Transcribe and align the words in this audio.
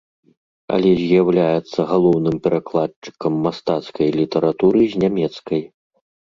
Але 0.77 0.93
з'яўляецца 1.01 1.79
галоўным 1.91 2.41
перакладчыкам 2.49 3.33
мастацкай 3.45 4.07
літаратуры 4.19 4.81
з 4.97 5.07
нямецкай. 5.07 5.61